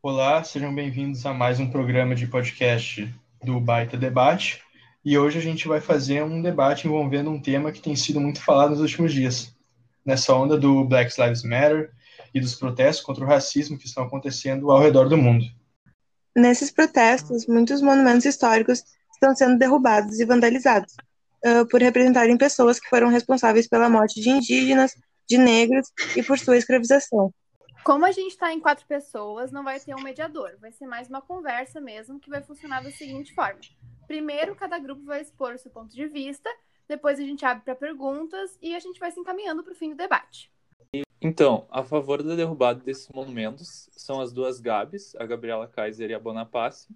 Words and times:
Olá, 0.00 0.44
sejam 0.44 0.72
bem-vindos 0.72 1.26
a 1.26 1.34
mais 1.34 1.58
um 1.58 1.68
programa 1.68 2.14
de 2.14 2.24
podcast 2.28 3.12
do 3.42 3.58
Baita 3.58 3.96
Debate. 3.96 4.62
E 5.04 5.18
hoje 5.18 5.38
a 5.38 5.42
gente 5.42 5.66
vai 5.66 5.80
fazer 5.80 6.22
um 6.22 6.40
debate 6.40 6.86
envolvendo 6.86 7.30
um 7.30 7.42
tema 7.42 7.72
que 7.72 7.82
tem 7.82 7.96
sido 7.96 8.20
muito 8.20 8.40
falado 8.40 8.70
nos 8.70 8.80
últimos 8.80 9.12
dias, 9.12 9.52
nessa 10.06 10.32
onda 10.32 10.56
do 10.56 10.84
Black 10.84 11.20
Lives 11.20 11.42
Matter 11.42 11.90
e 12.32 12.40
dos 12.40 12.54
protestos 12.54 13.04
contra 13.04 13.24
o 13.24 13.26
racismo 13.26 13.76
que 13.76 13.86
estão 13.86 14.04
acontecendo 14.04 14.70
ao 14.70 14.80
redor 14.80 15.08
do 15.08 15.16
mundo. 15.16 15.44
Nesses 16.34 16.70
protestos, 16.70 17.48
muitos 17.48 17.82
monumentos 17.82 18.24
históricos 18.24 18.84
estão 19.12 19.34
sendo 19.34 19.58
derrubados 19.58 20.20
e 20.20 20.24
vandalizados 20.24 20.94
uh, 21.44 21.66
por 21.66 21.82
representarem 21.82 22.38
pessoas 22.38 22.78
que 22.78 22.88
foram 22.88 23.08
responsáveis 23.08 23.66
pela 23.66 23.90
morte 23.90 24.20
de 24.20 24.30
indígenas, 24.30 24.92
de 25.28 25.36
negros 25.36 25.88
e 26.14 26.22
por 26.22 26.38
sua 26.38 26.56
escravização. 26.56 27.34
Como 27.84 28.04
a 28.04 28.12
gente 28.12 28.32
está 28.32 28.52
em 28.52 28.60
quatro 28.60 28.86
pessoas, 28.86 29.50
não 29.50 29.64
vai 29.64 29.80
ter 29.80 29.94
um 29.94 30.02
mediador, 30.02 30.56
vai 30.60 30.70
ser 30.72 30.86
mais 30.86 31.08
uma 31.08 31.22
conversa 31.22 31.80
mesmo 31.80 32.20
que 32.20 32.28
vai 32.28 32.42
funcionar 32.42 32.82
da 32.82 32.90
seguinte 32.90 33.34
forma: 33.34 33.60
primeiro, 34.06 34.54
cada 34.54 34.78
grupo 34.78 35.04
vai 35.04 35.22
expor 35.22 35.54
o 35.54 35.58
seu 35.58 35.70
ponto 35.70 35.94
de 35.94 36.06
vista, 36.06 36.50
depois 36.86 37.18
a 37.18 37.22
gente 37.22 37.44
abre 37.44 37.64
para 37.64 37.74
perguntas 37.74 38.58
e 38.60 38.74
a 38.74 38.78
gente 38.78 39.00
vai 39.00 39.10
se 39.10 39.20
encaminhando 39.20 39.62
para 39.62 39.72
o 39.72 39.76
fim 39.76 39.90
do 39.90 39.96
debate. 39.96 40.50
Então, 41.20 41.66
a 41.70 41.82
favor 41.82 42.22
da 42.22 42.36
derrubada 42.36 42.80
desses 42.80 43.08
monumentos 43.08 43.88
são 43.92 44.20
as 44.20 44.32
duas 44.32 44.60
Gabs, 44.60 45.16
a 45.16 45.26
Gabriela 45.26 45.66
Kaiser 45.66 46.10
e 46.10 46.14
a 46.14 46.18
Bonapace, 46.18 46.88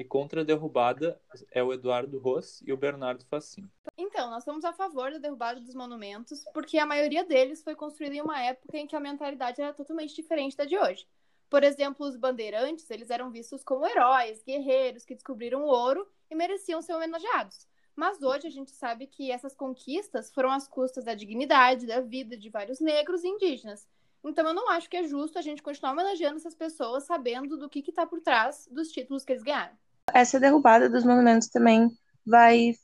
e 0.00 0.04
contra 0.04 0.40
a 0.40 0.44
derrubada 0.44 1.20
é 1.52 1.62
o 1.62 1.74
Eduardo 1.74 2.18
Ross 2.18 2.62
e 2.66 2.72
o 2.72 2.76
Bernardo 2.76 3.22
Facim. 3.26 3.70
Então, 3.98 4.30
nós 4.30 4.44
somos 4.44 4.64
a 4.64 4.72
favor 4.72 5.12
da 5.12 5.18
derrubada 5.18 5.60
dos 5.60 5.74
monumentos, 5.74 6.42
porque 6.54 6.78
a 6.78 6.86
maioria 6.86 7.22
deles 7.22 7.62
foi 7.62 7.74
construída 7.74 8.14
em 8.14 8.22
uma 8.22 8.40
época 8.40 8.78
em 8.78 8.86
que 8.86 8.96
a 8.96 9.00
mentalidade 9.00 9.60
era 9.60 9.74
totalmente 9.74 10.16
diferente 10.16 10.56
da 10.56 10.64
de 10.64 10.78
hoje. 10.78 11.06
Por 11.50 11.62
exemplo, 11.62 12.06
os 12.06 12.16
bandeirantes, 12.16 12.90
eles 12.90 13.10
eram 13.10 13.30
vistos 13.30 13.62
como 13.62 13.86
heróis, 13.86 14.42
guerreiros 14.42 15.04
que 15.04 15.14
descobriram 15.14 15.64
o 15.64 15.68
ouro 15.68 16.08
e 16.30 16.34
mereciam 16.34 16.80
ser 16.80 16.94
homenageados. 16.94 17.68
Mas 17.94 18.22
hoje 18.22 18.46
a 18.46 18.50
gente 18.50 18.70
sabe 18.70 19.06
que 19.06 19.30
essas 19.30 19.54
conquistas 19.54 20.32
foram 20.32 20.50
às 20.50 20.66
custas 20.66 21.04
da 21.04 21.12
dignidade, 21.12 21.86
da 21.86 22.00
vida 22.00 22.38
de 22.38 22.48
vários 22.48 22.80
negros 22.80 23.22
e 23.22 23.28
indígenas. 23.28 23.86
Então 24.24 24.48
eu 24.48 24.54
não 24.54 24.70
acho 24.70 24.88
que 24.88 24.96
é 24.96 25.02
justo 25.02 25.38
a 25.38 25.42
gente 25.42 25.62
continuar 25.62 25.92
homenageando 25.92 26.38
essas 26.38 26.54
pessoas 26.54 27.04
sabendo 27.04 27.58
do 27.58 27.68
que 27.68 27.80
está 27.86 28.06
por 28.06 28.22
trás 28.22 28.66
dos 28.72 28.90
títulos 28.90 29.26
que 29.26 29.32
eles 29.32 29.42
ganharam 29.42 29.76
essa 30.14 30.40
derrubada 30.40 30.88
dos 30.88 31.04
monumentos 31.04 31.48
também 31.48 31.90
vai, 32.26 32.74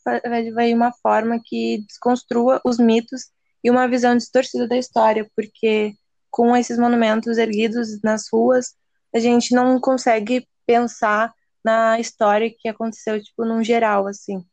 vai, 0.52 0.74
uma 0.74 0.92
forma 0.92 1.40
que 1.44 1.84
desconstrua 1.86 2.60
os 2.64 2.78
mitos 2.78 3.30
e 3.62 3.70
uma 3.70 3.88
visão 3.88 4.16
distorcida 4.16 4.66
da 4.66 4.76
história, 4.76 5.28
porque 5.34 5.94
com 6.30 6.56
esses 6.56 6.78
monumentos 6.78 7.38
erguidos 7.38 8.00
nas 8.02 8.28
ruas, 8.32 8.74
a 9.14 9.18
gente 9.18 9.54
não 9.54 9.80
consegue 9.80 10.46
pensar 10.66 11.32
na 11.64 11.98
história 11.98 12.54
que 12.56 12.68
aconteceu, 12.68 13.22
tipo, 13.22 13.44
num 13.44 13.62
geral, 13.62 14.06
assim. 14.06 14.44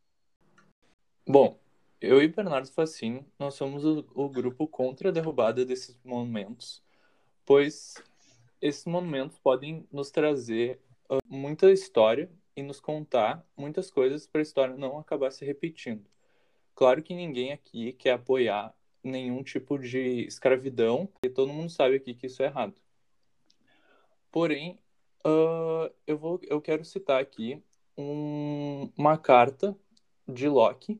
Bom, 1.28 1.60
eu 2.02 2.22
e 2.22 2.28
Bernardo 2.28 2.72
Facini, 2.72 3.26
nós 3.38 3.56
somos 3.56 3.86
o, 3.86 4.06
o 4.14 4.30
grupo 4.30 4.68
contra 4.68 5.10
a 5.10 5.12
derrubada 5.12 5.66
desses 5.66 5.98
monumentos, 6.04 6.82
pois 7.46 7.96
esses 8.62 8.86
monumentos 8.86 9.38
podem 9.40 9.88
nos 9.92 10.10
trazer 10.10 10.82
uh, 11.10 11.20
muita 11.28 11.72
história 11.72 12.30
e 12.56 12.64
nos 12.64 12.80
contar 12.80 13.46
muitas 13.58 13.90
coisas 13.90 14.28
para 14.28 14.42
a 14.42 14.44
história 14.44 14.76
não 14.76 14.98
acabar 14.98 15.32
se 15.32 15.46
repetindo. 15.46 16.06
Claro 16.76 17.02
que 17.02 17.14
ninguém 17.14 17.52
aqui 17.52 17.94
quer 17.94 18.12
apoiar 18.14 18.74
nenhum 19.04 19.44
tipo 19.44 19.78
de 19.78 20.26
escravidão, 20.26 21.10
e 21.24 21.30
todo 21.30 21.52
mundo 21.52 21.70
sabe 21.70 21.96
aqui 21.96 22.14
que 22.14 22.28
isso 22.28 22.42
é 22.42 22.46
errado. 22.46 22.76
Porém, 24.32 24.80
uh, 25.26 25.94
eu, 26.08 26.18
vou, 26.18 26.40
eu 26.44 26.62
quero 26.62 26.86
citar 26.86 27.22
aqui 27.22 27.62
um, 27.98 28.90
uma 28.98 29.18
carta 29.18 29.78
de 30.28 30.48
Locke 30.48 31.00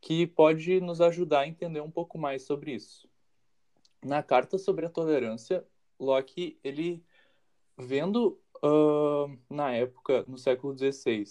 que 0.00 0.26
pode 0.26 0.80
nos 0.80 1.00
ajudar 1.00 1.40
a 1.40 1.48
entender 1.48 1.80
um 1.80 1.90
pouco 1.90 2.18
mais 2.18 2.42
sobre 2.42 2.74
isso. 2.74 3.08
Na 4.02 4.22
carta 4.22 4.58
sobre 4.58 4.84
a 4.84 4.90
tolerância, 4.90 5.64
Locke, 6.00 6.58
ele 6.64 7.04
vendo 7.78 8.41
uh, 8.62 9.38
na 9.50 9.72
época, 9.72 10.24
no 10.28 10.38
século 10.38 10.76
XVI, 10.76 11.24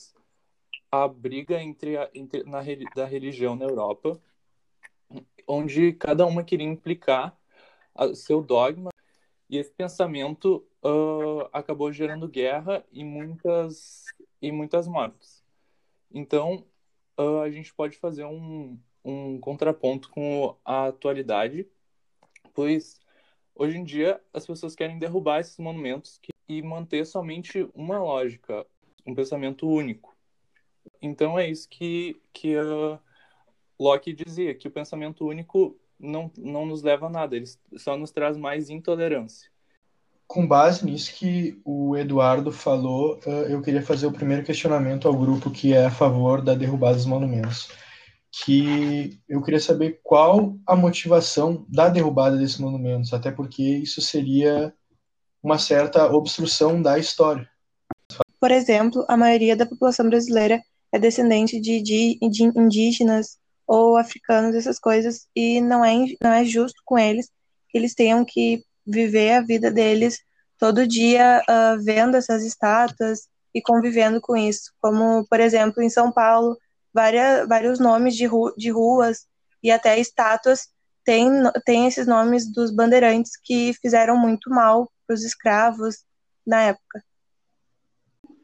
a 0.91 1.07
briga 1.07 1.61
entre, 1.61 1.97
a, 1.97 2.09
entre 2.13 2.43
na, 2.43 2.61
da 2.95 3.05
religião 3.05 3.55
na 3.55 3.65
Europa, 3.65 4.21
onde 5.47 5.93
cada 5.93 6.25
uma 6.25 6.43
queria 6.43 6.67
implicar 6.67 7.37
a, 7.95 8.13
seu 8.13 8.41
dogma, 8.41 8.91
e 9.49 9.57
esse 9.57 9.71
pensamento 9.71 10.65
uh, 10.83 11.49
acabou 11.51 11.91
gerando 11.91 12.27
guerra 12.27 12.85
e 12.91 13.03
muitas, 13.03 14.05
e 14.41 14.51
muitas 14.51 14.87
mortes. 14.87 15.43
Então, 16.13 16.65
uh, 17.19 17.39
a 17.41 17.49
gente 17.49 17.73
pode 17.73 17.97
fazer 17.97 18.25
um, 18.25 18.79
um 19.03 19.39
contraponto 19.39 20.09
com 20.09 20.55
a 20.63 20.87
atualidade, 20.87 21.67
pois 22.53 22.99
hoje 23.55 23.77
em 23.77 23.83
dia 23.83 24.21
as 24.33 24.45
pessoas 24.45 24.75
querem 24.75 24.97
derrubar 24.97 25.39
esses 25.39 25.57
monumentos 25.57 26.17
que 26.17 26.30
e 26.51 26.61
manter 26.61 27.05
somente 27.05 27.65
uma 27.73 27.97
lógica, 27.97 28.65
um 29.07 29.15
pensamento 29.15 29.67
único. 29.69 30.13
Então 31.01 31.39
é 31.39 31.49
isso 31.49 31.69
que, 31.69 32.19
que 32.33 32.55
Locke 33.79 34.11
dizia, 34.11 34.53
que 34.53 34.67
o 34.67 34.71
pensamento 34.71 35.25
único 35.25 35.79
não, 35.97 36.29
não 36.37 36.65
nos 36.65 36.83
leva 36.83 37.07
a 37.07 37.09
nada, 37.09 37.37
ele 37.37 37.45
só 37.77 37.95
nos 37.95 38.11
traz 38.11 38.35
mais 38.35 38.69
intolerância. 38.69 39.49
Com 40.27 40.45
base 40.45 40.85
nisso 40.85 41.13
que 41.15 41.59
o 41.63 41.95
Eduardo 41.95 42.51
falou, 42.51 43.19
eu 43.49 43.61
queria 43.61 43.81
fazer 43.81 44.07
o 44.07 44.13
primeiro 44.13 44.43
questionamento 44.43 45.07
ao 45.07 45.17
grupo 45.17 45.51
que 45.51 45.73
é 45.73 45.85
a 45.85 45.91
favor 45.91 46.41
da 46.41 46.53
derrubada 46.53 46.95
dos 46.95 47.05
monumentos. 47.05 47.69
Que 48.43 49.19
eu 49.27 49.41
queria 49.41 49.59
saber 49.59 49.99
qual 50.03 50.57
a 50.65 50.75
motivação 50.75 51.65
da 51.67 51.89
derrubada 51.89 52.37
desses 52.37 52.57
monumentos, 52.59 53.13
até 53.13 53.29
porque 53.29 53.61
isso 53.61 54.01
seria 54.01 54.73
uma 55.43 55.57
certa 55.57 56.05
obstrução 56.05 56.81
da 56.81 56.99
história. 56.99 57.49
Por 58.39 58.51
exemplo, 58.51 59.05
a 59.07 59.15
maioria 59.15 59.55
da 59.55 59.65
população 59.65 60.07
brasileira 60.07 60.61
é 60.91 60.99
descendente 60.99 61.59
de, 61.59 61.81
de, 61.81 62.17
de 62.29 62.43
indígenas 62.43 63.37
ou 63.65 63.97
africanos, 63.97 64.55
essas 64.55 64.79
coisas, 64.79 65.27
e 65.35 65.61
não 65.61 65.85
é, 65.85 65.93
não 66.21 66.31
é 66.31 66.43
justo 66.43 66.81
com 66.85 66.97
eles 66.97 67.29
que 67.69 67.77
eles 67.77 67.95
tenham 67.95 68.25
que 68.25 68.63
viver 68.85 69.33
a 69.33 69.41
vida 69.41 69.71
deles 69.71 70.19
todo 70.59 70.87
dia 70.87 71.41
uh, 71.49 71.81
vendo 71.81 72.17
essas 72.17 72.43
estátuas 72.43 73.27
e 73.53 73.61
convivendo 73.61 74.19
com 74.19 74.35
isso. 74.35 74.71
Como, 74.81 75.25
por 75.27 75.39
exemplo, 75.39 75.81
em 75.81 75.89
São 75.89 76.11
Paulo, 76.11 76.57
várias, 76.93 77.47
vários 77.47 77.79
nomes 77.79 78.15
de, 78.15 78.25
ru 78.25 78.53
de 78.55 78.69
ruas 78.69 79.25
e 79.63 79.71
até 79.71 79.97
estátuas 79.99 80.67
têm, 81.05 81.29
têm 81.65 81.87
esses 81.87 82.05
nomes 82.05 82.51
dos 82.51 82.71
bandeirantes 82.71 83.31
que 83.41 83.73
fizeram 83.81 84.17
muito 84.17 84.49
mal 84.49 84.91
para 85.11 85.15
os 85.15 85.23
escravos 85.25 86.05
na 86.47 86.61
época. 86.61 87.03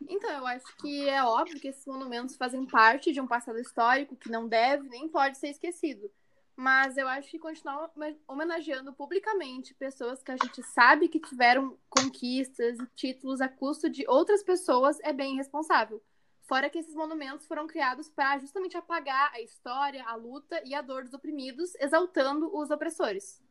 Então, 0.10 0.30
eu 0.30 0.48
acho 0.48 0.66
que 0.78 1.08
é 1.08 1.24
óbvio 1.24 1.60
que 1.60 1.70
esses 1.70 1.86
monumentos 1.86 2.36
fazem 2.36 2.66
parte 2.66 3.12
de 3.12 3.22
um 3.22 3.28
passado 3.28 3.60
histórico 3.60 4.16
que 4.16 4.30
não 4.30 4.48
deve 4.48 4.88
nem 4.90 5.08
pode 5.08 5.38
ser 5.38 5.50
esquecido. 5.50 6.12
Mas 6.56 6.98
eu 6.98 7.08
acho 7.08 7.30
que 7.30 7.40
continuar 7.40 7.92
homenageando 8.28 8.92
publicamente 8.92 9.76
pessoas 9.76 10.24
que 10.24 10.32
a 10.32 10.38
gente 10.38 10.64
sabe 10.64 11.08
que 11.08 11.20
tiveram 11.20 11.78
conquistas 11.90 12.80
e 12.80 12.88
títulos 12.96 13.42
a 13.42 13.48
custo 13.48 13.90
de 13.90 14.04
outras 14.08 14.44
pessoas 14.44 14.98
é 15.02 15.14
bem 15.14 15.36
irresponsável. 15.36 16.02
Fora 16.44 16.70
que 16.70 16.80
esses 16.80 16.96
monumentos 16.96 17.46
foram 17.46 17.68
criados 17.68 18.10
para 18.10 18.40
justamente 18.40 18.76
apagar 18.76 19.32
a 19.34 19.42
história, 19.42 20.04
a 20.06 20.16
luta 20.16 20.62
e 20.66 20.74
a 20.74 20.82
dor 20.82 21.04
dos 21.04 21.14
oprimidos, 21.14 21.76
exaltando 21.76 22.50
os 22.58 22.72
opressores. 22.72 23.42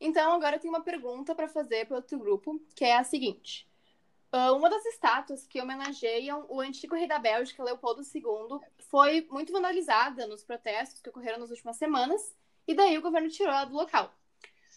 Então, 0.00 0.32
agora 0.32 0.56
eu 0.56 0.60
tenho 0.60 0.72
uma 0.72 0.82
pergunta 0.82 1.34
para 1.34 1.46
fazer 1.46 1.86
para 1.86 1.96
outro 1.96 2.18
grupo, 2.18 2.58
que 2.74 2.84
é 2.84 2.96
a 2.96 3.04
seguinte. 3.04 3.68
Uh, 4.32 4.54
uma 4.56 4.70
das 4.70 4.86
estátuas 4.86 5.46
que 5.46 5.60
homenageiam 5.60 6.46
o 6.48 6.60
antigo 6.60 6.94
rei 6.94 7.06
da 7.06 7.18
Bélgica, 7.18 7.64
Leopoldo 7.64 8.00
II, 8.02 8.60
foi 8.88 9.26
muito 9.30 9.52
vandalizada 9.52 10.26
nos 10.26 10.42
protestos 10.42 11.02
que 11.02 11.10
ocorreram 11.10 11.40
nas 11.40 11.50
últimas 11.50 11.76
semanas, 11.76 12.34
e 12.66 12.74
daí 12.74 12.96
o 12.96 13.02
governo 13.02 13.28
tirou 13.28 13.52
ela 13.52 13.64
do 13.64 13.74
local. 13.74 14.14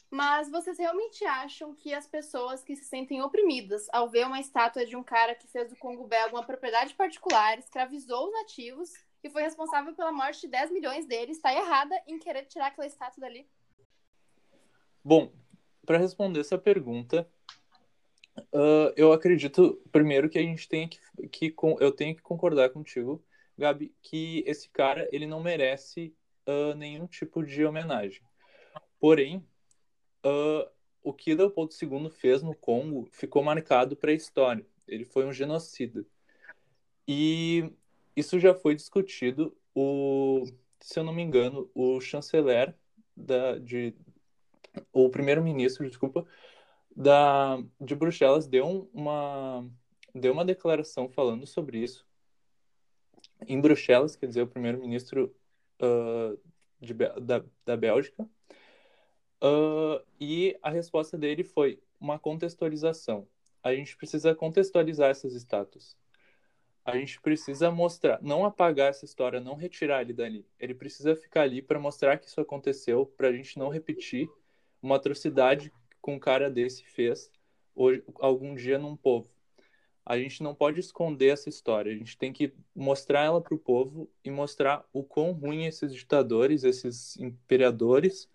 Mas 0.09 0.49
vocês 0.49 0.77
realmente 0.77 1.23
acham 1.25 1.73
que 1.73 1.93
as 1.93 2.05
pessoas 2.05 2.63
que 2.63 2.75
se 2.75 2.85
sentem 2.85 3.21
oprimidas 3.21 3.87
ao 3.93 4.09
ver 4.09 4.27
uma 4.27 4.39
estátua 4.39 4.85
de 4.85 4.95
um 4.95 5.03
cara 5.03 5.35
que 5.35 5.47
fez 5.47 5.69
do 5.69 5.75
Congo 5.77 6.05
belga 6.05 6.35
uma 6.35 6.45
propriedade 6.45 6.93
particular, 6.95 7.57
escravizou 7.57 8.27
os 8.27 8.33
nativos 8.33 8.91
e 9.23 9.29
foi 9.29 9.43
responsável 9.43 9.93
pela 9.95 10.11
morte 10.11 10.41
de 10.41 10.47
10 10.49 10.71
milhões 10.71 11.05
deles, 11.05 11.37
está 11.37 11.53
errada 11.53 11.95
em 12.07 12.19
querer 12.19 12.45
tirar 12.45 12.67
aquela 12.67 12.87
estátua 12.87 13.21
dali? 13.21 13.47
Bom, 15.03 15.31
para 15.85 15.97
responder 15.97 16.39
essa 16.39 16.57
pergunta, 16.57 17.27
uh, 18.37 18.93
eu 18.95 19.11
acredito 19.11 19.81
primeiro 19.91 20.29
que 20.29 20.39
a 20.39 20.41
gente 20.41 20.67
tem 20.67 20.87
que, 20.87 20.99
que 21.29 21.53
eu 21.79 21.91
tenho 21.91 22.15
que 22.15 22.21
concordar 22.21 22.69
contigo, 22.69 23.23
Gabi, 23.57 23.93
que 24.01 24.43
esse 24.47 24.69
cara 24.69 25.07
ele 25.11 25.27
não 25.27 25.43
merece 25.43 26.15
uh, 26.47 26.73
nenhum 26.75 27.05
tipo 27.05 27.43
de 27.43 27.65
homenagem. 27.65 28.21
Porém, 28.99 29.45
uh, 30.25 30.69
o 31.03 31.13
que 31.13 31.35
Leopoldo 31.35 31.73
II 31.73 32.09
fez 32.09 32.41
no 32.41 32.55
Congo 32.55 33.07
ficou 33.11 33.43
marcado 33.43 33.97
para 33.97 34.11
a 34.11 34.15
história. 34.15 34.65
Ele 34.87 35.03
foi 35.03 35.25
um 35.25 35.33
genocida. 35.33 36.05
E 37.05 37.69
isso 38.15 38.39
já 38.39 38.53
foi 38.55 38.73
discutido. 38.73 39.55
O, 39.75 40.45
se 40.79 40.97
eu 40.97 41.03
não 41.03 41.13
me 41.13 41.21
engano, 41.21 41.69
o 41.75 41.99
chanceler 41.99 42.73
da, 43.15 43.59
de, 43.59 43.93
o 44.91 45.09
primeiro-ministro, 45.09 45.87
desculpa, 45.87 46.25
da, 46.95 47.57
de 47.79 47.95
Bruxelas 47.95 48.47
deu 48.47 48.89
uma, 48.93 49.67
deu 50.13 50.33
uma 50.33 50.45
declaração 50.45 51.09
falando 51.09 51.45
sobre 51.45 51.79
isso. 51.79 52.05
Em 53.47 53.59
Bruxelas, 53.59 54.15
quer 54.15 54.27
dizer, 54.27 54.41
o 54.41 54.47
primeiro-ministro 54.47 55.35
uh, 55.81 57.21
da, 57.21 57.43
da 57.65 57.77
Bélgica. 57.77 58.23
Uh, 59.41 60.01
e 60.19 60.57
a 60.61 60.69
resposta 60.69 61.17
dele 61.17 61.43
foi 61.43 61.81
uma 61.99 62.17
contextualização. 62.17 63.27
A 63.61 63.73
gente 63.75 63.95
precisa 63.97 64.35
contextualizar 64.35 65.09
essas 65.09 65.33
estátuas. 65.33 65.97
A 66.85 66.97
gente 66.97 67.19
precisa 67.21 67.71
mostrar, 67.71 68.21
não 68.21 68.45
apagar 68.45 68.89
essa 68.89 69.05
história, 69.05 69.39
não 69.39 69.55
retirar 69.55 70.01
ele 70.01 70.13
dali. 70.13 70.45
Ele 70.59 70.73
precisa 70.73 71.15
ficar 71.15 71.43
ali 71.43 71.61
para 71.61 71.79
mostrar 71.79 72.17
que 72.17 72.27
isso 72.27 72.41
aconteceu, 72.41 73.05
para 73.05 73.29
a 73.29 73.33
gente 73.33 73.57
não 73.57 73.69
repetir 73.69 74.29
uma 74.83 74.97
atrocidade 74.97 75.71
que 76.03 76.11
um 76.11 76.19
cara 76.19 76.51
desse 76.51 76.83
fez 76.83 77.31
hoje, 77.73 78.03
algum 78.19 78.53
dia 78.53 78.77
num 78.77 78.97
povo. 78.97 79.29
A 80.05 80.17
gente 80.17 80.43
não 80.43 80.53
pode 80.53 80.81
esconder 80.81 81.29
essa 81.29 81.47
história, 81.47 81.93
a 81.93 81.95
gente 81.95 82.17
tem 82.17 82.33
que 82.33 82.53
mostrar 82.75 83.21
ela 83.23 83.39
para 83.39 83.55
o 83.55 83.57
povo 83.57 84.11
e 84.21 84.29
mostrar 84.29 84.85
o 84.91 85.01
quão 85.01 85.31
ruim 85.31 85.65
esses 85.65 85.93
ditadores, 85.93 86.65
esses 86.65 87.15
imperadores 87.17 88.29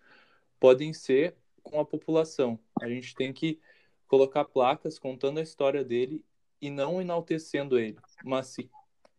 podem 0.59 0.91
ser 0.91 1.35
com 1.61 1.79
a 1.79 1.85
população. 1.85 2.59
A 2.81 2.89
gente 2.89 3.13
tem 3.13 3.31
que 3.31 3.59
colocar 4.07 4.45
placas 4.45 4.97
contando 4.97 5.37
a 5.39 5.43
história 5.43 5.85
dele 5.85 6.25
e 6.59 6.71
não 6.71 6.99
enaltecendo 6.99 7.77
ele, 7.77 7.99
mas 8.25 8.47
sim, 8.47 8.67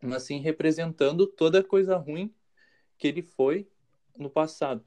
mas 0.03 0.25
sim 0.25 0.41
representando 0.41 1.29
toda 1.29 1.61
a 1.61 1.65
coisa 1.65 1.97
ruim 1.97 2.35
que 2.99 3.06
ele 3.06 3.23
foi 3.23 3.69
no 4.19 4.29
passado. 4.29 4.85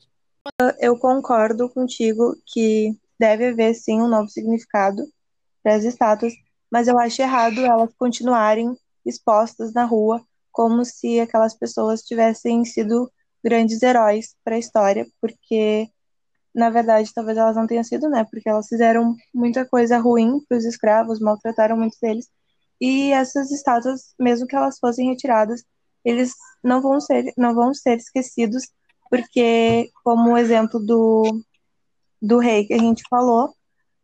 Eu 0.79 0.97
concordo 0.97 1.69
contigo 1.69 2.35
que 2.45 2.97
deve 3.19 3.47
haver 3.47 3.73
sim 3.73 4.01
um 4.01 4.07
novo 4.07 4.29
significado 4.29 5.03
para 5.61 5.75
as 5.75 5.83
estátuas, 5.83 6.33
mas 6.71 6.87
eu 6.87 6.97
acho 6.99 7.21
errado 7.21 7.61
elas 7.61 7.93
continuarem 7.97 8.77
expostas 9.05 9.73
na 9.73 9.85
rua 9.85 10.21
como 10.51 10.85
se 10.85 11.19
aquelas 11.19 11.55
pessoas 11.55 12.01
tivessem 12.01 12.63
sido 12.65 13.11
grandes 13.43 13.81
heróis 13.81 14.35
para 14.43 14.55
a 14.55 14.59
história, 14.59 15.07
porque 15.21 15.89
na 16.53 16.69
verdade 16.69 17.11
talvez 17.13 17.37
elas 17.37 17.55
não 17.55 17.67
tenham 17.67 17.83
sido, 17.83 18.09
né? 18.09 18.25
Porque 18.29 18.47
elas 18.49 18.67
fizeram 18.67 19.15
muita 19.33 19.65
coisa 19.65 19.97
ruim 19.97 20.39
para 20.47 20.57
os 20.57 20.65
escravos, 20.65 21.19
maltrataram 21.19 21.77
muitos 21.77 21.99
deles. 21.99 22.29
E 22.79 23.11
essas 23.11 23.51
estátuas, 23.51 24.13
mesmo 24.19 24.47
que 24.47 24.55
elas 24.55 24.77
fossem 24.79 25.09
retiradas, 25.09 25.63
eles 26.05 26.33
não 26.63 26.81
vão 26.81 26.99
ser 26.99 27.33
não 27.37 27.55
vão 27.55 27.73
ser 27.73 27.97
esquecidos, 27.97 28.63
porque 29.13 29.91
como 30.03 30.31
o 30.31 30.37
exemplo 30.37 30.79
do 30.79 31.39
do 32.19 32.39
rei 32.39 32.65
que 32.65 32.73
a 32.73 32.79
gente 32.79 33.03
falou, 33.07 33.53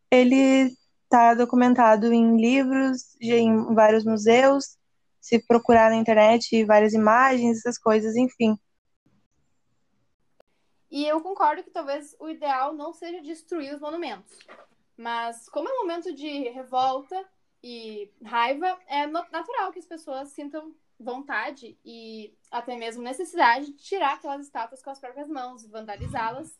ele 0.08 0.72
está 1.02 1.34
documentado 1.34 2.12
em 2.12 2.36
livros, 2.36 3.16
em 3.20 3.74
vários 3.74 4.04
museus, 4.04 4.78
se 5.20 5.44
procurar 5.44 5.90
na 5.90 5.96
internet 5.96 6.64
várias 6.64 6.92
imagens, 6.92 7.58
essas 7.58 7.76
coisas, 7.76 8.14
enfim. 8.14 8.56
E 10.88 11.04
eu 11.04 11.20
concordo 11.20 11.64
que 11.64 11.70
talvez 11.72 12.14
o 12.20 12.28
ideal 12.28 12.72
não 12.72 12.92
seja 12.92 13.20
destruir 13.20 13.74
os 13.74 13.80
monumentos. 13.80 14.38
Mas 14.96 15.48
como 15.48 15.68
é 15.68 15.72
um 15.72 15.78
momento 15.78 16.14
de 16.14 16.50
revolta 16.50 17.20
e 17.64 18.12
raiva, 18.22 18.78
é 18.86 19.08
natural 19.08 19.72
que 19.72 19.80
as 19.80 19.86
pessoas 19.86 20.28
sintam 20.28 20.72
vontade 21.02 21.78
e 21.84 22.34
até 22.50 22.76
mesmo 22.76 23.02
necessidade 23.02 23.66
de 23.66 23.78
tirar 23.78 24.14
aquelas 24.14 24.46
estátuas 24.46 24.82
com 24.82 24.90
as 24.90 24.98
próprias 24.98 25.28
mãos, 25.28 25.66
vandalizá-las 25.66 26.58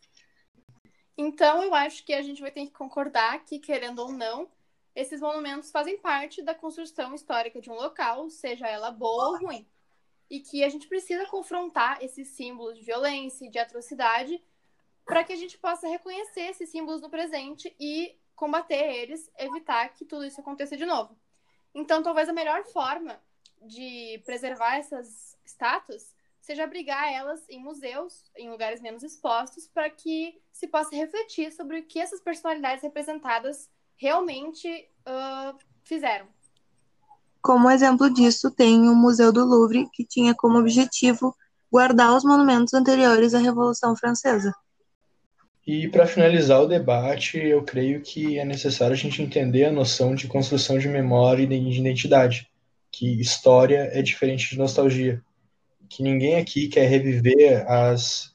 então, 1.22 1.62
eu 1.62 1.75
acho 1.75 2.02
que 2.02 2.14
a 2.14 2.22
gente 2.22 2.40
vai 2.40 2.50
ter 2.50 2.64
que 2.64 2.72
concordar 2.72 3.44
que, 3.44 3.58
querendo 3.58 3.98
ou 3.98 4.10
não, 4.10 4.50
esses 4.94 5.20
monumentos 5.20 5.70
fazem 5.70 5.98
parte 5.98 6.40
da 6.40 6.54
construção 6.54 7.14
histórica 7.14 7.60
de 7.60 7.70
um 7.70 7.75
local, 7.75 8.31
seja 8.31 8.66
ela 8.66 8.90
boa 8.90 9.28
ou 9.28 9.38
ruim. 9.38 9.69
E 10.31 10.40
que 10.40 10.64
a 10.64 10.69
gente 10.70 10.88
precisa 10.88 11.26
confrontar 11.26 12.02
esses 12.02 12.28
símbolos 12.28 12.78
de 12.78 12.82
violência 12.82 13.44
e 13.44 13.50
de 13.50 13.58
atrocidade 13.58 14.42
para 15.04 15.22
que 15.22 15.34
a 15.34 15.37
gente 15.37 15.58
possa 15.58 15.87
reconhecer 15.87 16.42
esses 16.42 16.70
símbolos 16.70 17.02
no 17.02 17.10
presente 17.10 17.76
e 17.78 18.16
combater 18.34 18.90
eles, 18.90 19.31
evitar 19.38 19.90
que 19.90 20.06
tudo 20.06 20.25
isso 20.25 20.40
aconteça 20.40 20.75
de 20.75 20.87
novo. 20.87 21.14
Então, 21.75 22.02
talvez 22.02 22.31
a 22.31 22.32
melhor 22.32 22.64
forma 22.64 23.20
de 23.61 24.21
preservar 24.25 24.77
essas 24.77 25.37
estátuas 25.45 26.15
seja 26.41 26.65
abrigar 26.65 27.12
elas 27.12 27.49
em 27.49 27.62
museus, 27.62 28.25
em 28.37 28.51
lugares 28.51 28.81
menos 28.81 29.03
expostos, 29.03 29.69
para 29.69 29.91
que 29.91 30.41
se 30.53 30.67
possa 30.67 30.97
refletir 30.97 31.53
sobre 31.53 31.79
o 31.79 31.85
que 31.85 32.01
essas 32.01 32.21
personalidades 32.21 32.83
representadas 32.83 33.69
realmente 33.97 34.69
uh, 35.07 35.57
fizeram. 35.85 36.27
Como 37.43 37.71
exemplo 37.71 38.12
disso, 38.12 38.51
tem 38.51 38.89
o 38.89 38.95
Museu 38.95 39.33
do 39.33 39.45
Louvre, 39.45 39.89
que 39.93 40.05
tinha 40.05 40.35
como 40.35 40.59
objetivo 40.59 41.35
guardar 41.71 42.17
os 42.17 42.25
monumentos 42.25 42.75
anteriores 42.75 43.33
à 43.33 43.39
Revolução 43.39 43.95
Francesa. 43.95 44.53
E 45.67 45.89
para 45.89 46.07
finalizar 46.07 46.61
o 46.61 46.67
debate, 46.67 47.39
eu 47.39 47.62
creio 47.62 48.01
que 48.01 48.39
é 48.39 48.45
necessário 48.45 48.95
a 48.95 48.97
gente 48.97 49.23
entender 49.23 49.67
a 49.67 49.73
noção 49.73 50.15
de 50.15 50.27
construção 50.27 50.79
de 50.79 50.89
memória 50.89 51.45
e 51.45 51.47
de 51.47 51.55
identidade, 51.55 52.51
que 52.92 53.20
história 53.20 53.88
é 53.92 54.02
diferente 54.02 54.50
de 54.50 54.58
nostalgia 54.58 55.22
que 55.90 56.04
ninguém 56.04 56.37
aqui 56.37 56.69
quer 56.69 56.88
reviver 56.88 57.69
as 57.69 58.32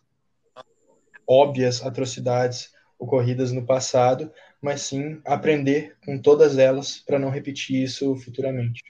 óbvias 1.26 1.82
atrocidades 1.84 2.74
ocorridas 3.00 3.52
no 3.52 3.66
passado, 3.66 4.32
mas 4.62 4.82
sim 4.82 5.22
aprender 5.26 5.96
com 6.06 6.22
todas 6.22 6.58
elas 6.58 7.00
para 7.00 7.18
não 7.18 7.30
repetir 7.30 7.82
isso 7.82 8.16
futuramente. 8.18 8.84